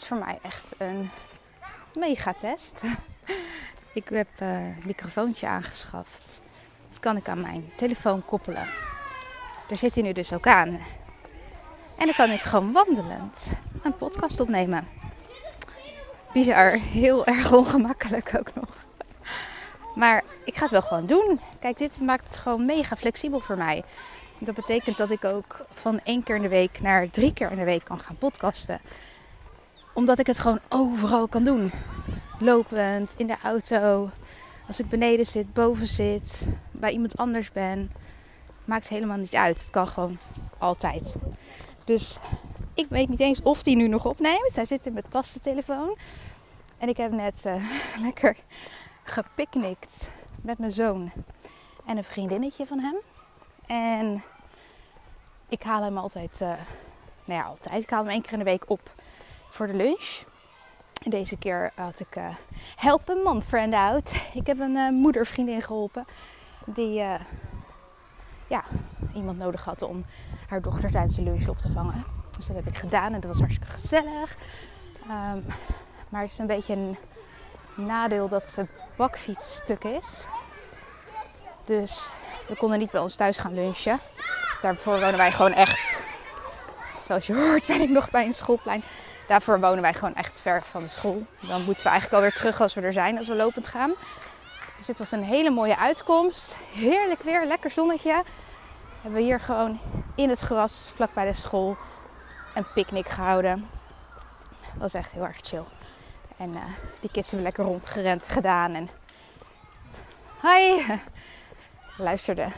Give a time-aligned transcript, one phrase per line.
[0.00, 1.10] Is voor mij echt een
[1.98, 2.82] megatest.
[3.92, 6.40] Ik heb eh, een microfoontje aangeschaft.
[6.88, 8.68] Dat kan ik aan mijn telefoon koppelen.
[9.68, 10.68] Daar zit hij nu dus ook aan.
[11.96, 13.46] En dan kan ik gewoon wandelend
[13.82, 14.86] een podcast opnemen.
[16.32, 18.86] Bizar, heel erg ongemakkelijk ook nog.
[19.94, 21.40] Maar ik ga het wel gewoon doen.
[21.60, 23.84] Kijk, dit maakt het gewoon mega flexibel voor mij.
[24.38, 27.58] Dat betekent dat ik ook van één keer in de week naar drie keer in
[27.58, 28.80] de week kan gaan podcasten.
[29.98, 31.72] Omdat ik het gewoon overal kan doen.
[32.38, 34.10] Lopend, in de auto,
[34.66, 37.92] als ik beneden zit, boven zit, bij iemand anders ben.
[38.64, 39.60] Maakt helemaal niet uit.
[39.60, 40.18] Het kan gewoon
[40.58, 41.16] altijd.
[41.84, 42.18] Dus
[42.74, 44.54] ik weet niet eens of die nu nog opneemt.
[44.54, 45.96] Hij zit in mijn tastentelefoon.
[46.78, 47.70] En ik heb net uh,
[48.04, 48.36] lekker
[49.02, 50.10] gepicnict
[50.42, 51.12] met mijn zoon
[51.86, 52.96] en een vriendinnetje van hem.
[53.66, 54.22] En
[55.48, 56.48] ik haal hem altijd, uh,
[57.24, 57.82] nou ja, altijd.
[57.82, 58.90] Ik haal hem één keer in de week op
[59.58, 60.22] voor de lunch.
[61.04, 62.28] Deze keer had ik uh,
[62.76, 64.12] help een man friend out.
[64.40, 66.04] Ik heb een uh, moedervriendin geholpen
[66.66, 66.92] die
[68.46, 68.64] ja,
[69.14, 70.04] iemand nodig had om
[70.48, 72.04] haar dochter tijdens de lunch op te vangen.
[72.36, 74.36] Dus dat heb ik gedaan en dat was hartstikke gezellig.
[75.02, 75.44] Um,
[76.10, 76.96] maar het is een beetje een
[77.76, 78.66] nadeel dat ze
[78.96, 80.26] bakfietsstuk is.
[81.64, 82.10] Dus
[82.48, 84.00] we konden niet bij ons thuis gaan lunchen.
[84.60, 86.02] Daarvoor wonen wij gewoon echt,
[87.02, 88.82] zoals je hoort, ben ik nog bij een schoolplein.
[89.28, 91.26] Daarvoor wonen wij gewoon echt ver van de school.
[91.40, 93.94] Dan moeten we eigenlijk alweer terug als we er zijn, als we lopend gaan.
[94.76, 96.56] Dus dit was een hele mooie uitkomst.
[96.72, 98.22] Heerlijk weer, lekker zonnetje.
[99.00, 99.80] Hebben we hier gewoon
[100.14, 101.76] in het gras, vlak bij de school,
[102.54, 103.68] een picknick gehouden.
[104.72, 105.64] Dat was echt heel erg chill.
[106.36, 106.62] En uh,
[107.00, 108.74] die kids hebben lekker rondgerend gedaan.
[108.74, 108.88] En
[110.42, 110.82] hi,
[111.96, 112.48] luisterde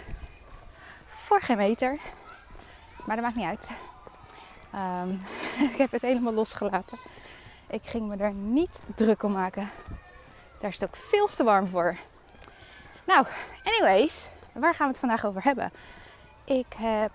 [1.06, 1.98] voor geen meter.
[3.04, 3.70] Maar dat maakt niet uit.
[4.74, 5.20] Um,
[5.72, 6.98] ik heb het helemaal losgelaten.
[7.66, 9.70] Ik ging me er niet druk om maken.
[10.60, 11.96] Daar is het ook veel te warm voor.
[13.06, 13.26] Nou,
[13.64, 15.72] anyways, waar gaan we het vandaag over hebben?
[16.44, 17.12] Ik heb,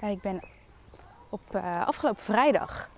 [0.00, 0.40] ik ben
[1.28, 2.88] op uh, afgelopen vrijdag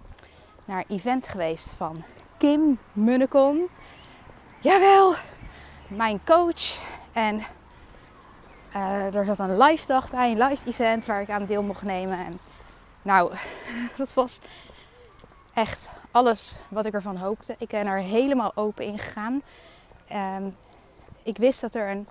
[0.65, 2.05] naar event geweest van
[2.37, 3.69] Kim Munnekon.
[4.61, 5.15] Jawel,
[5.89, 6.83] mijn coach.
[7.13, 7.43] En
[8.77, 11.83] uh, er zat een live dag bij, een live event waar ik aan deel mocht
[11.83, 12.19] nemen.
[12.19, 12.41] En
[13.09, 13.33] nou,
[13.97, 14.39] dat was
[15.55, 17.55] echt alles wat ik ervan hoopte.
[17.59, 19.43] Ik ben er helemaal open in gegaan.
[20.13, 20.55] Um,
[21.23, 22.07] ik wist dat er een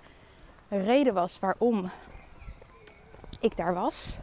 [0.68, 1.90] reden was waarom
[3.40, 4.18] ik daar was.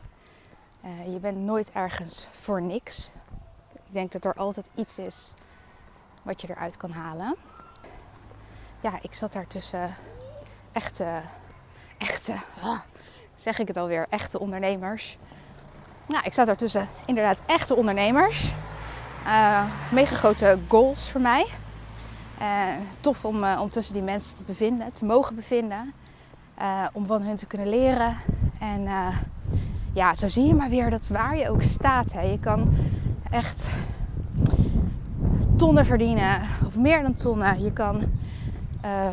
[0.86, 3.12] Uh, je bent nooit ergens voor niks.
[3.74, 5.34] Ik denk dat er altijd iets is
[6.24, 7.36] wat je eruit kan halen.
[8.82, 9.96] Ja, ik zat daar tussen
[10.72, 11.22] echte,
[11.98, 12.36] echte,
[13.36, 15.18] zeg ik het alweer, echte ondernemers.
[16.08, 18.52] Nou, ik zat daar tussen inderdaad echte ondernemers.
[19.26, 21.46] Uh, mega grote goals voor mij.
[23.00, 25.94] Tof om, uh, om tussen die mensen te bevinden, te mogen bevinden.
[26.94, 28.18] om van hun te kunnen leren.
[28.60, 28.88] En
[29.94, 32.14] ja, zo zie je maar weer dat waar je ook staat.
[32.14, 32.22] Hè.
[32.22, 32.76] Je kan
[33.32, 33.70] echt
[35.58, 37.64] tonnen verdienen, of meer dan tonnen.
[37.64, 38.04] Je kan
[38.86, 39.08] uh,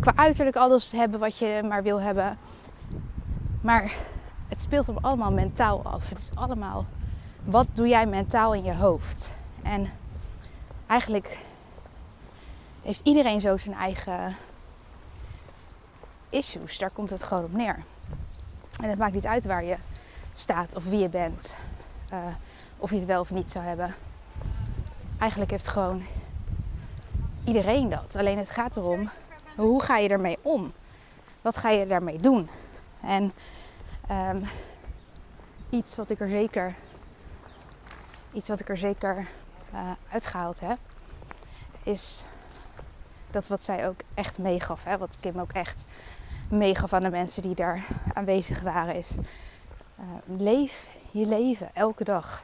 [0.00, 2.38] qua uiterlijk alles hebben wat je maar wil hebben.
[3.60, 3.92] Maar
[4.60, 6.08] het speelt hem allemaal mentaal af.
[6.08, 6.86] Het is allemaal,
[7.44, 9.32] wat doe jij mentaal in je hoofd?
[9.62, 9.90] En
[10.86, 11.38] eigenlijk
[12.82, 14.36] heeft iedereen zo zijn eigen
[16.28, 16.78] issues.
[16.78, 17.82] Daar komt het gewoon op neer.
[18.80, 19.76] En het maakt niet uit waar je
[20.32, 21.54] staat of wie je bent.
[22.12, 22.18] Uh,
[22.76, 23.94] of je het wel of niet zou hebben.
[25.18, 26.02] Eigenlijk heeft gewoon
[27.44, 28.16] iedereen dat.
[28.16, 29.10] Alleen het gaat erom,
[29.56, 30.72] hoe ga je ermee om?
[31.42, 32.48] Wat ga je daarmee doen?
[33.02, 33.32] En
[34.10, 34.42] um,
[35.70, 36.74] iets wat ik er zeker,
[38.32, 39.26] iets wat ik er zeker
[39.74, 40.78] uh, uitgehaald heb,
[41.82, 42.24] is
[43.30, 44.84] dat wat zij ook echt meegaf.
[44.84, 44.98] Hè?
[44.98, 45.86] Wat Kim ook echt
[46.50, 49.10] meegaf aan de mensen die daar aanwezig waren, is
[50.00, 50.04] uh,
[50.38, 52.42] leef je leven elke dag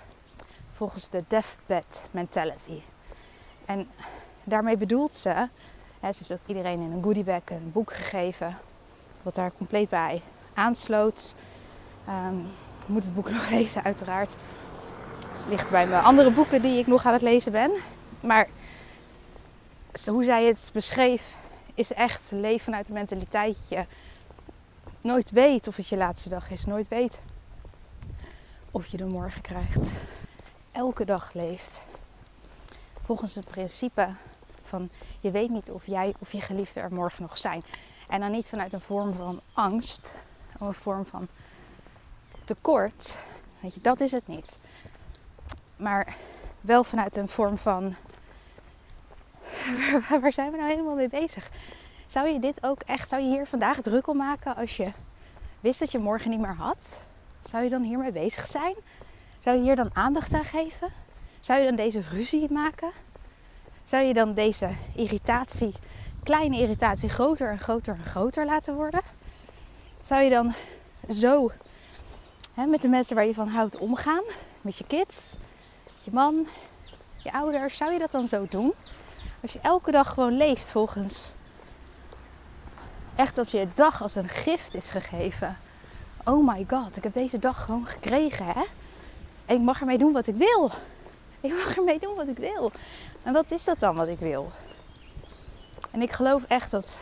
[0.70, 2.82] volgens de deathbed mentality.
[3.64, 3.88] En
[4.44, 5.28] daarmee bedoelt ze,
[6.00, 8.58] hè, ze heeft ook iedereen in een goodiebag een boek gegeven,
[9.22, 10.22] wat daar compleet bij
[10.54, 11.34] aansloot.
[12.08, 12.46] Um,
[12.80, 14.34] ik moet het boek nog lezen, uiteraard.
[15.32, 17.70] Het ligt bij mijn andere boeken die ik nog aan het lezen ben.
[18.20, 18.48] Maar
[20.06, 21.36] hoe zij het beschreef,
[21.74, 23.84] is echt leven vanuit de mentaliteit je
[25.00, 26.64] nooit weet of het je laatste dag is.
[26.64, 27.20] Nooit weet
[28.70, 29.90] of je de morgen krijgt.
[30.72, 31.80] Elke dag leeft
[33.02, 34.08] volgens het principe
[34.62, 37.62] van je weet niet of jij of je geliefde er morgen nog zijn.
[38.06, 40.14] En dan niet vanuit een vorm van angst
[40.58, 41.28] of een vorm van
[42.46, 43.18] tekort.
[43.60, 44.54] Weet je, dat is het niet.
[45.76, 46.14] Maar
[46.60, 47.94] wel vanuit een vorm van
[50.20, 51.50] waar zijn we nou helemaal mee bezig?
[52.06, 54.92] Zou je dit ook echt, zou je hier vandaag druk om maken als je
[55.60, 57.00] wist dat je morgen niet meer had?
[57.40, 58.74] Zou je dan hiermee bezig zijn?
[59.38, 60.88] Zou je hier dan aandacht aan geven?
[61.40, 62.90] Zou je dan deze ruzie maken?
[63.84, 65.74] Zou je dan deze irritatie,
[66.22, 69.00] kleine irritatie, groter en groter en groter laten worden?
[70.02, 70.54] Zou je dan
[71.08, 71.50] zo
[72.56, 74.22] hè, met de mensen waar je van houdt omgaan?
[74.60, 75.32] Met je kids,
[76.02, 76.46] je man,
[77.16, 77.76] je ouders?
[77.76, 78.72] Zou je dat dan zo doen?
[79.42, 81.20] Als je elke dag gewoon leeft volgens
[83.14, 85.58] echt dat je dag als een gift is gegeven.
[86.24, 88.64] Oh my god, ik heb deze dag gewoon gekregen, hè?
[89.46, 90.70] En ik mag ermee doen wat ik wil.
[91.40, 92.72] Ik mag ermee doen wat ik wil.
[93.22, 94.50] En wat is dat dan wat ik wil?
[95.90, 96.98] En ik geloof echt dat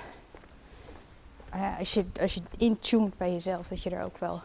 [1.55, 4.43] uh, als, je, als je intuned bij jezelf, dat je er ook wel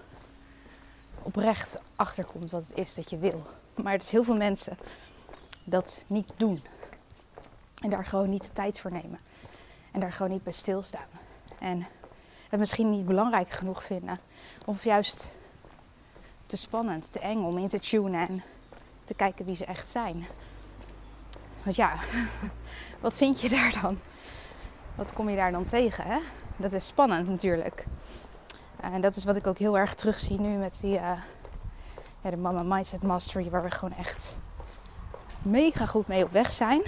[1.23, 3.43] oprecht achter komt wat het is dat je wil.
[3.75, 4.77] Maar dat heel veel mensen
[5.63, 6.63] dat niet doen.
[7.81, 9.19] En daar gewoon niet de tijd voor nemen.
[9.91, 11.07] En daar gewoon niet bij stilstaan.
[11.59, 11.87] En
[12.49, 14.17] het misschien niet belangrijk genoeg vinden.
[14.65, 15.27] Of juist
[16.45, 18.43] te spannend, te eng om in te tunen en
[19.03, 20.27] te kijken wie ze echt zijn.
[21.63, 21.93] Want ja,
[23.01, 23.99] wat vind je daar dan?
[24.95, 26.03] Wat kom je daar dan tegen?
[26.03, 26.19] Hè?
[26.57, 27.85] Dat is spannend natuurlijk.
[28.81, 31.11] En dat is wat ik ook heel erg terugzie nu met die, uh,
[32.21, 34.35] ja, de Mama Mindset Mastery, waar we gewoon echt
[35.41, 36.81] mega goed mee op weg zijn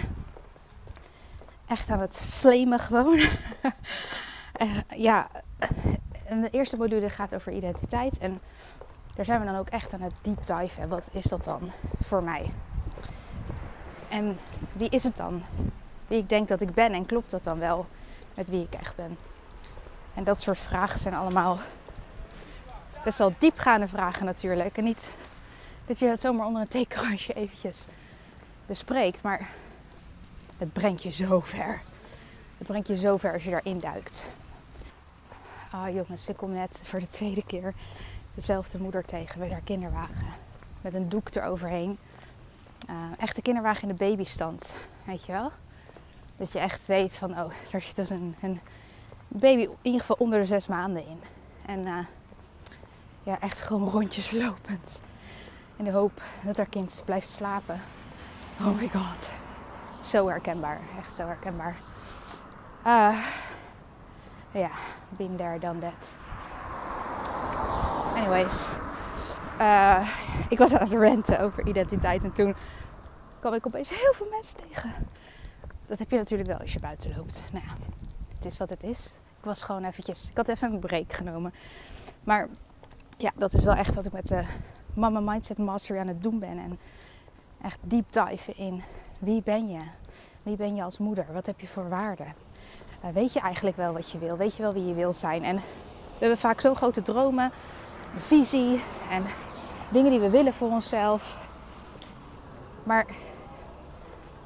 [1.71, 3.17] echt aan het flamen gewoon.
[3.17, 5.27] uh, ja,
[6.25, 8.17] en de eerste module gaat over identiteit.
[8.17, 8.41] En
[9.15, 10.88] daar zijn we dan ook echt aan het deep dive.
[10.88, 11.71] Wat is dat dan
[12.03, 12.51] voor mij?
[14.09, 14.38] En
[14.73, 15.43] wie is het dan?
[16.07, 17.85] Wie ik denk dat ik ben en klopt dat dan wel
[18.33, 19.17] met wie ik echt ben?
[20.13, 21.57] En dat soort vragen zijn allemaal
[23.03, 24.77] best wel diepgaande vragen natuurlijk.
[24.77, 25.15] En niet
[25.86, 27.80] dat je het zomaar onder een theekransje eventjes
[28.65, 29.21] bespreekt.
[29.21, 29.50] Maar
[30.57, 31.81] het brengt je zo ver.
[32.57, 34.25] Het brengt je zo ver als je daarin duikt.
[35.71, 37.74] Ah jongens, ik kom net voor de tweede keer
[38.33, 40.33] dezelfde moeder tegen met haar kinderwagen.
[40.81, 41.98] Met een doek eroverheen.
[42.89, 45.51] Uh, echt de kinderwagen in de babystand, weet je wel?
[46.36, 48.59] Dat je echt weet van, oh, daar zit dus een, een
[49.27, 51.19] baby in ieder geval onder de zes maanden in.
[51.65, 51.98] En uh,
[53.23, 55.01] ja, echt gewoon rondjes lopend.
[55.75, 57.81] In de hoop dat haar kind blijft slapen.
[58.59, 59.29] Oh my god.
[60.00, 61.75] Zo herkenbaar, echt zo herkenbaar.
[62.85, 63.25] Uh,
[64.51, 64.69] ja,
[65.09, 66.09] been there, done that.
[68.15, 68.73] Anyways,
[69.59, 70.09] uh,
[70.50, 72.56] ik was aan het renten over identiteit en toen
[73.39, 74.93] kwam ik opeens heel veel mensen tegen.
[75.86, 77.43] Dat heb je natuurlijk wel als je buiten loopt.
[77.51, 77.74] Nou ja,
[78.36, 79.05] het is wat het is.
[79.39, 81.53] Ik was gewoon eventjes, ik had even een break genomen.
[82.24, 82.48] Maar
[83.21, 84.43] ja, dat is wel echt wat ik met de
[84.93, 86.57] Mama Mindset Mastery aan het doen ben.
[86.57, 86.79] En
[87.61, 88.83] echt deep dive in
[89.19, 89.79] wie ben je?
[90.43, 91.25] Wie ben je als moeder?
[91.33, 92.33] Wat heb je voor waarden?
[93.05, 94.37] Uh, weet je eigenlijk wel wat je wil?
[94.37, 95.43] Weet je wel wie je wil zijn?
[95.43, 95.61] En we
[96.19, 97.51] hebben vaak zo'n grote dromen,
[98.17, 99.23] visie en
[99.89, 101.39] dingen die we willen voor onszelf.
[102.83, 103.05] Maar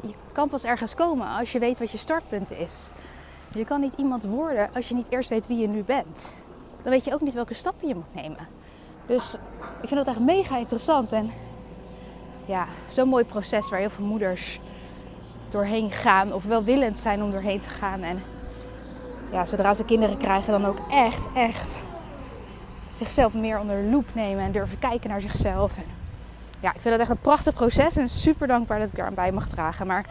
[0.01, 2.89] je kan pas ergens komen als je weet wat je startpunt is.
[3.53, 6.29] Je kan niet iemand worden als je niet eerst weet wie je nu bent.
[6.81, 8.47] Dan weet je ook niet welke stappen je moet nemen.
[9.07, 9.37] Dus
[9.81, 11.11] ik vind dat echt mega interessant.
[11.11, 11.31] En
[12.45, 14.59] ja, zo'n mooi proces waar heel veel moeders
[15.49, 16.33] doorheen gaan.
[16.33, 18.01] Of welwillend zijn om doorheen te gaan.
[18.01, 18.23] En
[19.31, 21.77] ja, zodra ze kinderen krijgen, dan ook echt, echt
[22.87, 24.43] zichzelf meer onder de loep nemen.
[24.43, 25.77] En durven kijken naar zichzelf.
[25.77, 25.85] En
[26.59, 27.95] ja, ik vind dat echt een prachtig proces.
[27.95, 29.87] En super dankbaar dat ik er aan bij mag dragen.
[29.87, 30.05] Maar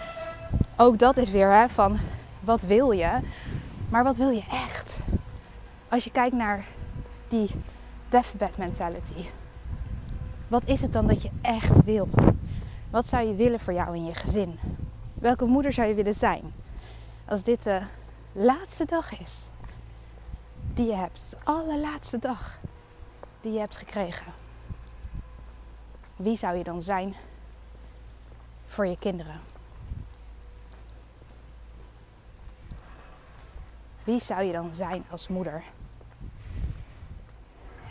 [0.77, 1.99] ook dat is weer hè, van
[2.41, 3.11] wat wil je?
[3.89, 4.99] Maar wat wil je echt?
[5.89, 6.65] Als je kijkt naar
[7.29, 7.51] die
[8.15, 9.25] deathbed mentality.
[10.49, 12.09] Wat is het dan dat je echt wil?
[12.91, 14.59] Wat zou je willen voor jou en je gezin?
[15.21, 16.55] Welke moeder zou je willen zijn?
[17.25, 17.81] Als dit de
[18.33, 19.47] laatste dag is
[20.75, 22.59] die je hebt, de allerlaatste dag
[23.41, 24.33] die je hebt gekregen.
[26.17, 27.15] Wie zou je dan zijn
[28.67, 29.41] voor je kinderen?
[34.05, 35.65] Wie zou je dan zijn als moeder?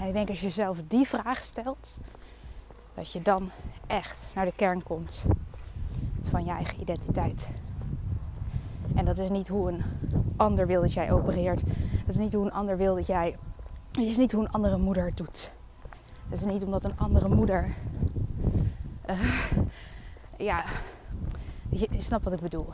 [0.03, 1.97] En ik denk als je jezelf die vraag stelt,
[2.93, 3.51] dat je dan
[3.87, 5.25] echt naar de kern komt
[6.21, 7.49] van je eigen identiteit.
[8.95, 9.83] En dat is niet hoe een
[10.37, 11.63] ander wil dat jij opereert.
[12.05, 13.37] Dat is niet hoe een ander wil dat jij.
[13.91, 15.51] Het is niet hoe een andere moeder het doet.
[16.29, 17.75] Dat is niet omdat een andere moeder.
[19.09, 19.51] Uh,
[20.37, 20.63] ja,
[21.69, 22.69] je, je snapt wat ik bedoel.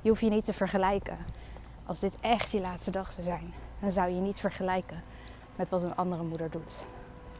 [0.00, 1.18] Je hoeft je niet te vergelijken.
[1.86, 5.02] Als dit echt je laatste dag zou zijn, dan zou je niet vergelijken
[5.58, 6.76] met wat een andere moeder doet.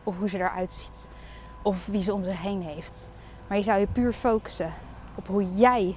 [0.04, 1.06] Of hoe ze eruit ziet.
[1.62, 3.08] Of wie ze om zich heen heeft.
[3.46, 4.72] Maar je zou je puur focussen
[5.14, 5.96] op hoe jij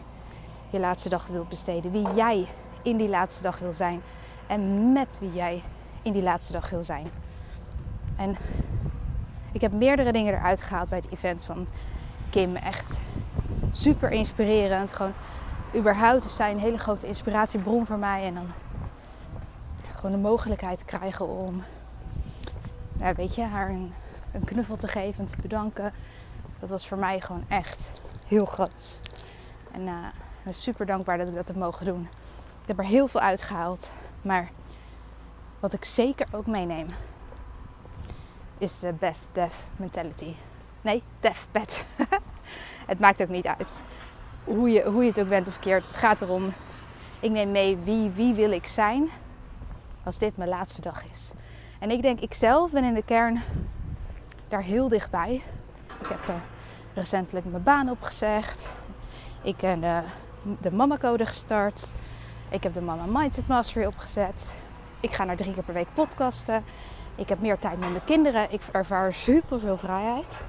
[0.69, 1.91] je laatste dag wilt besteden.
[1.91, 2.47] Wie jij
[2.81, 4.01] in die laatste dag wil zijn.
[4.47, 5.63] En met wie jij
[6.01, 7.07] in die laatste dag wil zijn.
[8.15, 8.35] En
[9.51, 11.67] ik heb meerdere dingen eruit gehaald bij het event van
[12.29, 12.55] Kim.
[12.55, 12.97] Echt
[13.71, 14.91] super inspirerend.
[14.91, 15.13] Gewoon
[15.75, 18.23] überhaupt is zij een hele grote inspiratiebron voor mij.
[18.23, 18.47] En dan
[19.95, 21.63] gewoon de mogelijkheid krijgen om,
[23.15, 23.93] weet je, haar een,
[24.33, 25.93] een knuffel te geven en te bedanken.
[26.59, 27.91] Dat was voor mij gewoon echt
[28.27, 28.99] heel groot.
[29.71, 30.05] En uh,
[30.37, 32.07] ik ben super dankbaar dat ik dat heb mogen doen.
[32.61, 33.91] Ik heb er heel veel uitgehaald.
[34.21, 34.49] Maar
[35.59, 36.87] wat ik zeker ook meeneem,
[38.57, 40.33] is de Beth Death mentality.
[40.81, 41.85] Nee, Death Bed.
[42.85, 43.81] het maakt ook niet uit
[44.43, 45.87] hoe je, hoe je het ook bent of verkeerd.
[45.87, 46.53] Het gaat erom,
[47.19, 49.09] ik neem mee wie, wie wil ik zijn
[50.03, 51.31] als dit mijn laatste dag is.
[51.81, 53.41] En ik denk, ik zelf ben in de kern
[54.47, 55.41] daar heel dichtbij.
[55.99, 56.35] Ik heb uh,
[56.93, 58.67] recentelijk mijn baan opgezegd.
[59.41, 59.81] Ik heb
[60.59, 61.91] de, Mama Code gestart.
[62.49, 64.53] Ik heb de Mama Mindset Mastery opgezet.
[64.99, 66.63] Ik ga naar drie keer per week podcasten.
[67.15, 68.51] Ik heb meer tijd met mijn kinderen.
[68.51, 70.43] Ik ervaar super veel vrijheid.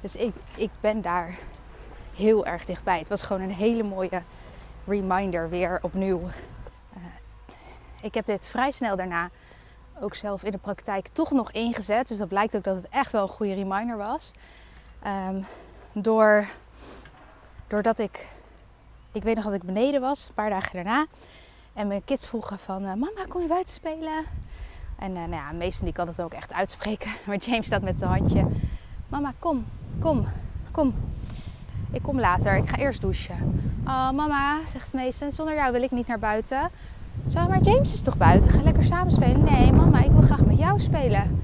[0.00, 1.38] Dus ik, ik ben daar
[2.14, 2.98] heel erg dichtbij.
[2.98, 4.22] Het was gewoon een hele mooie
[4.86, 6.20] reminder weer opnieuw.
[8.02, 9.30] Ik heb dit vrij snel daarna
[10.00, 12.08] ook zelf in de praktijk toch nog ingezet.
[12.08, 14.30] Dus dat blijkt ook dat het echt wel een goede reminder was.
[15.06, 15.44] Um,
[15.92, 16.46] door,
[17.66, 18.26] doordat ik,
[19.12, 21.06] ik weet nog dat ik beneden was, een paar dagen daarna.
[21.72, 24.24] En mijn kids vroegen van, uh, mama kom je buiten spelen?
[24.98, 27.10] En uh, nou ja, meesten die kan het ook echt uitspreken.
[27.26, 28.46] Maar James staat met zijn handje.
[29.08, 29.66] Mama kom,
[30.00, 30.26] kom,
[30.70, 30.94] kom.
[31.92, 33.60] Ik kom later, ik ga eerst douchen.
[33.84, 36.70] Oh mama, zegt Mason, zonder jou wil ik niet naar buiten.
[37.28, 38.50] Zo, maar James is toch buiten?
[38.50, 39.44] Ga lekker samen spelen.
[39.44, 41.42] Nee, mama, ik wil graag met jou spelen.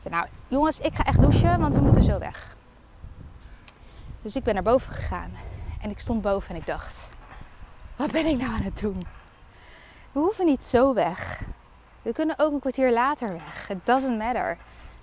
[0.00, 2.56] Zei, nou, jongens, ik ga echt douchen, want we moeten zo weg.
[4.22, 5.30] Dus ik ben naar boven gegaan.
[5.80, 7.08] En ik stond boven en ik dacht:
[7.96, 9.06] wat ben ik nou aan het doen?
[10.12, 11.42] We hoeven niet zo weg.
[12.02, 13.68] We kunnen ook een kwartier later weg.
[13.70, 14.48] It doesn't matter.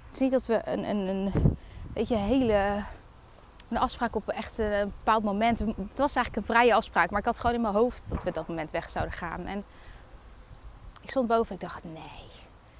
[0.05, 1.57] Het is niet dat we een, een, een
[1.93, 2.83] beetje hele
[3.69, 5.59] een afspraak op echt een bepaald moment.
[5.59, 8.31] Het was eigenlijk een vrije afspraak, maar ik had gewoon in mijn hoofd dat we
[8.31, 9.45] dat moment weg zouden gaan.
[9.45, 9.63] En
[11.03, 12.31] ik stond boven en ik dacht: nee.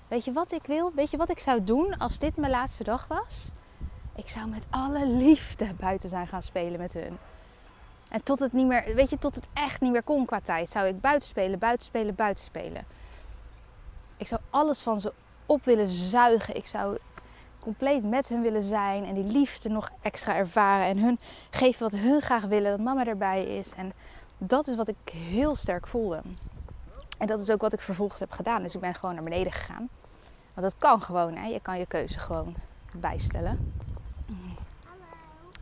[0.07, 0.91] Weet je wat ik wil?
[0.95, 3.51] Weet je wat ik zou doen als dit mijn laatste dag was?
[4.15, 7.17] Ik zou met alle liefde buiten zijn gaan spelen met hun.
[8.09, 10.69] En tot het niet meer, weet je, tot het echt niet meer kon qua tijd,
[10.69, 12.85] zou ik buiten spelen, buiten spelen, buiten spelen.
[14.17, 15.13] Ik zou alles van ze
[15.45, 16.55] op willen zuigen.
[16.55, 16.97] Ik zou
[17.59, 21.17] compleet met hun willen zijn en die liefde nog extra ervaren en hun
[21.49, 23.73] geven wat hun graag willen, dat mama erbij is.
[23.75, 23.93] En
[24.37, 26.21] dat is wat ik heel sterk voelde.
[27.23, 28.63] En dat is ook wat ik vervolgens heb gedaan.
[28.63, 29.89] Dus ik ben gewoon naar beneden gegaan.
[30.53, 31.47] Want dat kan gewoon, hè?
[31.47, 32.55] je kan je keuze gewoon
[32.95, 33.73] bijstellen.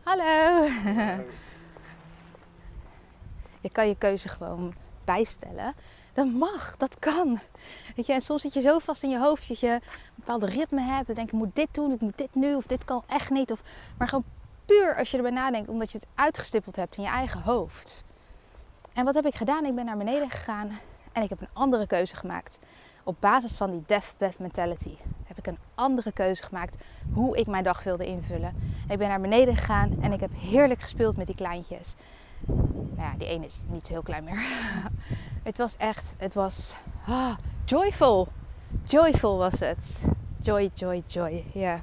[0.02, 0.64] Hallo.
[3.60, 5.74] je kan je keuze gewoon bijstellen.
[6.12, 7.40] Dat mag, dat kan.
[7.96, 9.80] Weet je, en soms zit je zo vast in je hoofd dat je een
[10.14, 11.06] bepaalde ritme hebt.
[11.06, 13.52] Dan denk ik moet dit doen, ik moet dit nu, of dit kan echt niet.
[13.52, 13.62] Of,
[13.98, 14.24] maar gewoon
[14.64, 18.02] puur als je erbij nadenkt, omdat je het uitgestippeld hebt in je eigen hoofd.
[18.92, 19.64] En wat heb ik gedaan?
[19.64, 20.78] Ik ben naar beneden gegaan
[21.12, 22.58] en ik heb een andere keuze gemaakt.
[23.04, 26.76] Op basis van die deathbed mentality heb ik een andere keuze gemaakt
[27.12, 28.54] hoe ik mijn dag wilde invullen.
[28.88, 31.94] Ik ben naar beneden gegaan en ik heb heerlijk gespeeld met die kleintjes.
[32.46, 34.42] Nou ja, die ene is niet zo heel klein meer.
[35.42, 36.74] het was echt, het was
[37.06, 38.28] ah, joyful.
[38.84, 40.04] Joyful was het.
[40.40, 41.44] Joy, joy, joy.
[41.52, 41.80] Ja.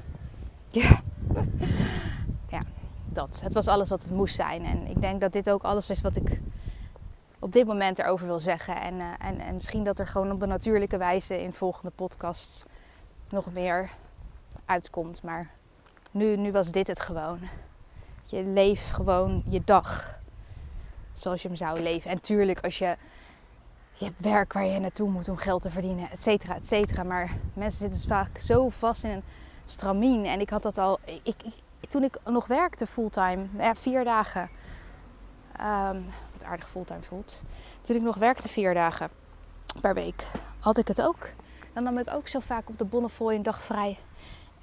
[0.67, 1.01] Ja.
[2.55, 2.61] ja,
[3.05, 3.39] dat.
[3.41, 4.65] Het was alles wat het moest zijn.
[4.65, 6.41] En ik denk dat dit ook alles is wat ik
[7.39, 8.81] op dit moment erover wil zeggen.
[8.81, 12.63] En, uh, en, en misschien dat er gewoon op een natuurlijke wijze in volgende podcasts
[13.29, 13.89] nog meer
[14.65, 15.23] uitkomt.
[15.23, 15.49] Maar
[16.11, 17.39] nu, nu was dit het gewoon.
[18.25, 20.19] Je leef gewoon je dag
[21.13, 22.11] zoals je hem zou leven.
[22.11, 22.97] En tuurlijk, als je,
[23.91, 27.03] je hebt werk waar je naartoe moet om geld te verdienen, et cetera, et cetera.
[27.03, 29.23] Maar mensen zitten vaak zo vast in een
[29.65, 30.25] stramien.
[30.25, 31.35] En ik had dat al, ik,
[31.89, 34.49] toen ik nog werkte fulltime, ja, vier dagen.
[35.61, 36.05] Um,
[36.43, 37.41] aardig fulltime voelt.
[37.81, 39.09] Toen ik nog werkte vier dagen
[39.81, 40.25] per week,
[40.59, 41.29] had ik het ook.
[41.73, 43.97] Dan nam ik ook zo vaak op de Bonnefoy een dag vrij.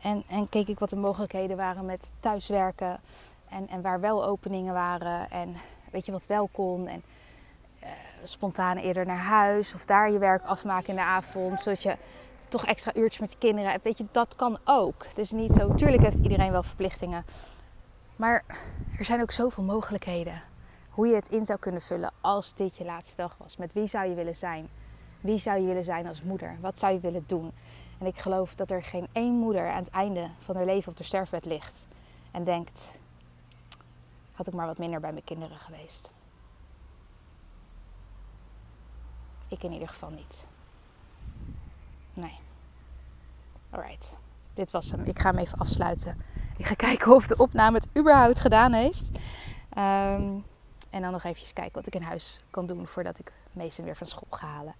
[0.02, 3.00] En, en keek ik wat de mogelijkheden waren met thuiswerken.
[3.49, 5.30] En, en waar wel openingen waren.
[5.30, 5.56] En
[5.90, 6.87] weet je wat wel kon.
[6.87, 7.02] En
[7.83, 7.88] uh,
[8.23, 9.75] spontaan eerder naar huis.
[9.75, 11.61] Of daar je werk afmaken in de avond.
[11.61, 11.97] Zodat je
[12.49, 13.85] toch extra uurtjes met je kinderen hebt.
[13.85, 15.06] Weet je, dat kan ook.
[15.14, 15.75] Dus niet zo.
[15.75, 17.25] Tuurlijk heeft iedereen wel verplichtingen.
[18.16, 18.45] Maar
[18.99, 20.42] er zijn ook zoveel mogelijkheden.
[20.97, 23.57] Hoe je het in zou kunnen vullen als dit je laatste dag was.
[23.57, 24.69] Met wie zou je willen zijn?
[25.21, 26.57] Wie zou je willen zijn als moeder?
[26.61, 27.53] Wat zou je willen doen?
[27.99, 30.97] En ik geloof dat er geen één moeder aan het einde van haar leven op
[30.97, 31.87] de sterfbed ligt
[32.31, 32.91] en denkt:
[34.33, 36.12] had ik maar wat minder bij mijn kinderen geweest.
[39.49, 40.45] Ik in ieder geval niet.
[42.15, 42.38] Nee.
[43.71, 44.15] Alright.
[44.55, 45.05] Dit was hem.
[45.05, 46.21] Ik ga hem even afsluiten.
[46.57, 49.11] Ik ga kijken of de opname het überhaupt gedaan heeft.
[49.79, 50.45] Um,
[50.97, 53.97] en dan nog even kijken wat ik in huis kan doen voordat ik Mason weer
[53.97, 54.75] van school ga halen.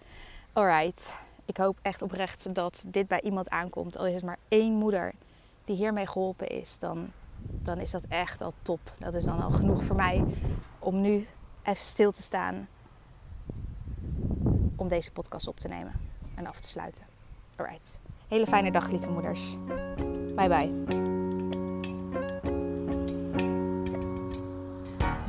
[0.53, 1.17] Alright.
[1.45, 3.99] Ik hoop echt oprecht dat dit bij iemand aankomt.
[3.99, 5.13] Al is het maar één moeder
[5.65, 8.81] die hiermee geholpen is, dan, dan is dat echt al top.
[8.99, 10.25] Dat is dan al genoeg voor mij
[10.79, 11.27] om nu
[11.63, 12.69] even stil te staan.
[14.77, 15.93] Om deze podcast op te nemen
[16.35, 17.05] en af te sluiten.
[17.57, 17.99] Alright.
[18.29, 19.57] Hele fijne dag, lieve moeders.
[20.35, 21.16] Bye bye.